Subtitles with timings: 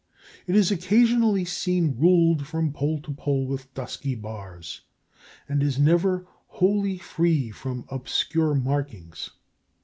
[0.47, 4.81] It is occasionally seen ruled from pole to pole with dusky bars,
[5.47, 9.29] and is never wholly free from obscure markings.